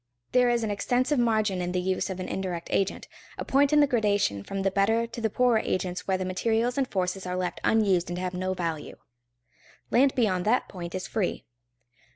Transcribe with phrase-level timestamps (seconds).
[0.31, 3.07] There is an extensive margin in the use of an indirect agent,
[3.37, 6.75] a point in the gradation from the better to the poorer agents where the materials
[6.75, 8.95] and forces are left unused and have no value.
[9.91, 11.45] Land beyond that point is free.